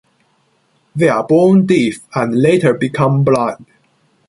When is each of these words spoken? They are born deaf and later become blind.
They 0.95 1.09
are 1.09 1.23
born 1.27 1.67
deaf 1.67 1.97
and 2.15 2.41
later 2.41 2.73
become 2.73 3.23
blind. 3.23 3.67